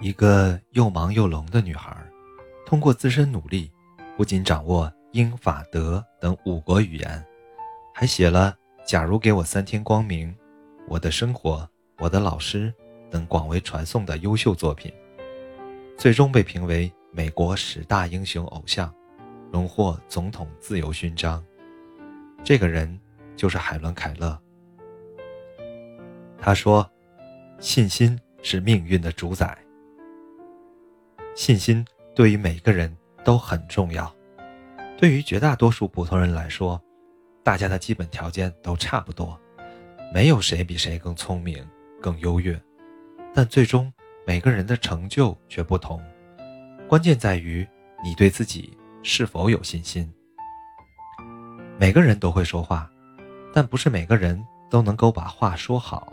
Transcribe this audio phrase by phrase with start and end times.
[0.00, 1.96] 一个又忙又聋的女孩，
[2.64, 3.68] 通过自身努力，
[4.16, 7.24] 不仅掌握英法德等五国语言，
[7.92, 8.56] 还写了
[8.88, 10.28] 《假如给我三天光明》
[10.86, 11.56] 《我的生活》
[11.98, 12.72] 《我的老师》
[13.10, 14.92] 等广为传颂的优秀作品，
[15.96, 18.94] 最终被评为美国十大英雄偶像，
[19.50, 21.44] 荣获总统自由勋章。
[22.44, 22.96] 这个人
[23.34, 24.38] 就是海伦·凯勒。
[26.40, 26.88] 他说
[27.58, 29.58] ：“信心是命运的主宰。”
[31.38, 32.92] 信心对于每个人
[33.22, 34.12] 都很重要。
[34.96, 36.82] 对于绝大多数普通人来说，
[37.44, 39.40] 大家的基本条件都差不多，
[40.12, 41.64] 没有谁比谁更聪明、
[42.02, 42.60] 更优越。
[43.32, 43.90] 但最终
[44.26, 46.02] 每个人的成就却不同。
[46.88, 47.64] 关键在于
[48.02, 50.12] 你对自己是否有信心。
[51.78, 52.90] 每个人都会说话，
[53.54, 56.12] 但不是每个人都能够把话说好。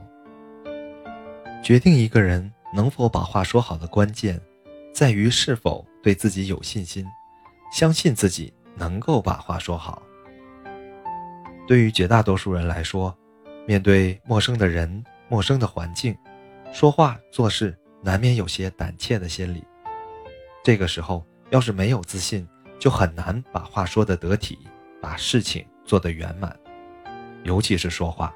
[1.63, 4.39] 决定一个人能否把话说好的关键。
[4.95, 7.05] 在于是否对自己有信心，
[7.69, 10.01] 相信自己能够把话说好。
[11.67, 13.13] 对于绝大多数人来说，
[13.67, 16.17] 面对陌生的人、陌生的环境，
[16.71, 19.65] 说话做事难免有些胆怯的心理。
[20.63, 22.47] 这个时候，要是没有自信，
[22.79, 24.57] 就很难把话说得得体，
[25.01, 26.57] 把事情做得圆满。
[27.43, 28.33] 尤其是说话，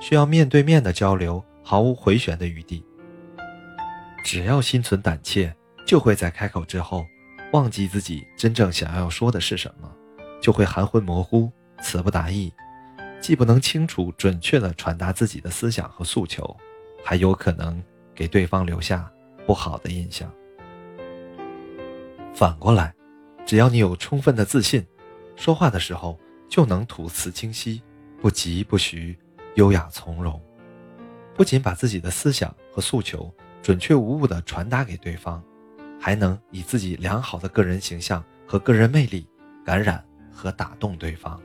[0.00, 2.82] 需要面对面的交流，毫无回旋的余地。
[4.24, 5.54] 只要心存胆怯。
[5.88, 7.06] 就会在开口之后，
[7.54, 9.90] 忘记自己真正想要说的是什么，
[10.38, 12.52] 就会含混模糊、词不达意，
[13.22, 16.54] 既不能清楚准确地传达自己的思想和诉求，
[17.02, 17.82] 还有可能
[18.14, 19.10] 给对方留下
[19.46, 20.30] 不好的印象。
[22.34, 22.94] 反过来，
[23.46, 24.86] 只要你有充分的自信，
[25.36, 27.82] 说话的时候就能吐词清晰，
[28.20, 29.18] 不疾不徐，
[29.54, 30.38] 优雅从容，
[31.34, 35.42] 不仅把自己的思想和诉求准确无误地传达给对方。
[36.00, 39.28] 还能以自己良好的个人形象和个人魅力
[39.64, 41.40] 感染和打动对方。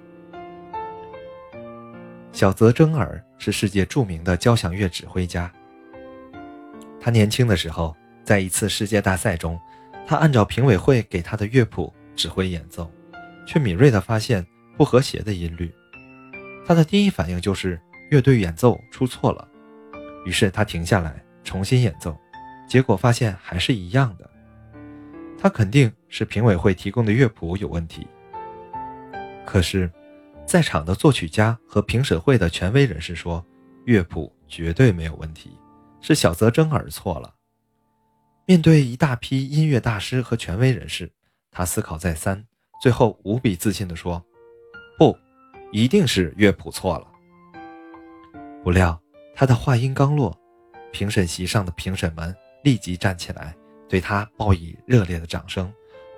[2.32, 5.52] 小泽征尔是世界著名的交响乐指挥家。
[7.00, 9.60] 他年轻的时候，在一次世界大赛中，
[10.08, 12.92] 他按照评委会给他的乐谱指挥演奏，
[13.46, 14.46] 却敏锐地发现
[14.78, 15.72] 不和谐的音律。
[16.66, 19.48] 他的第一反应就是乐队演奏出错了，
[20.26, 22.18] 于是他停下来重新演奏，
[22.68, 24.30] 结果发现还是一样的。
[25.44, 28.08] 他肯定是评委会提供的乐谱有问题。
[29.46, 29.92] 可是，
[30.46, 33.46] 在场的作曲家和评审会的权威人士说，
[33.84, 35.52] 乐谱绝对没有问题，
[36.00, 37.36] 是小泽征尔错了。
[38.46, 41.12] 面对一大批音乐大师和权威人士，
[41.52, 42.42] 他思考再三，
[42.82, 44.24] 最后无比自信地说
[44.98, 45.14] ：“不，
[45.74, 47.08] 一定是乐谱错了。”
[48.64, 48.98] 不料，
[49.36, 50.34] 他的话音刚落，
[50.94, 52.34] 评审席上的评审们
[52.64, 53.54] 立即站起来。
[53.88, 55.72] 对他报以热烈的掌声，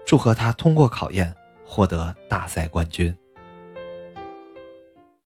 [0.06, 1.34] 祝贺他通过考验，
[1.66, 3.16] 获得大赛冠军。